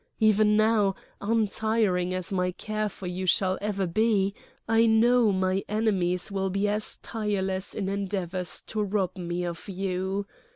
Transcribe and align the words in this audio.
Even 0.19 0.57
now, 0.57 0.95
untiring 1.21 2.11
as 2.11 2.33
my 2.33 2.49
care 2.51 2.89
for 2.89 3.05
you 3.05 3.27
shall 3.27 3.59
ever 3.61 3.85
be, 3.85 4.33
I 4.67 4.87
know 4.87 5.31
my 5.31 5.63
enemies 5.69 6.31
will 6.31 6.49
be 6.49 6.67
as 6.67 6.97
tireless 7.03 7.75
in 7.75 7.87
endeavours 7.87 8.63
to 8.63 8.81
rob 8.81 9.15
me 9.15 9.43
of 9.45 9.69
you. 9.69 10.25